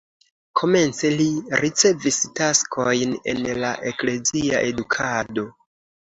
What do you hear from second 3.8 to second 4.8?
eklezia